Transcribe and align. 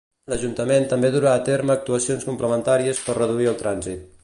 L'Ajuntament 0.31 0.87
també 0.93 1.11
durà 1.15 1.33
a 1.33 1.43
terme 1.49 1.75
actuacions 1.75 2.27
complementàries 2.31 3.03
per 3.09 3.19
reduir 3.21 3.53
el 3.53 3.61
trànsit. 3.65 4.09